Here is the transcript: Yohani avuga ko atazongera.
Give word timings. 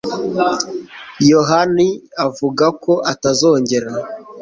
Yohani 1.31 1.87
avuga 2.25 2.65
ko 2.83 2.93
atazongera. 3.13 3.89